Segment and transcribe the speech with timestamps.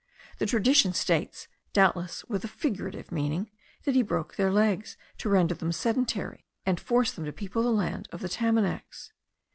[0.39, 3.51] The tradition states, doubtless with a figurative meaning,
[3.83, 7.69] that he broke their legs, to render them sedentary, and force them to people the
[7.71, 9.11] land of the Tamanacs.